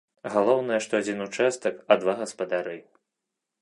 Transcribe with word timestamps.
Галоўнае, 0.35 0.79
што 0.85 0.93
адзін 1.03 1.23
участак, 1.27 1.75
а 1.91 2.01
два 2.05 2.13
гаспадары! 2.25 2.77